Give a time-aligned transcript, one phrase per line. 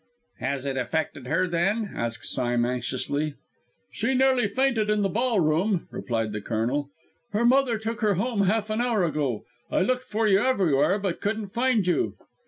[0.39, 3.35] "Has it affected her, then?" asked Sime anxiously.
[3.91, 6.89] "She nearly fainted in the ball room," replied the Colonel.
[7.33, 9.43] "Her mother took her home half an hour ago.
[9.69, 12.15] I looked for you everywhere, but couldn't find you."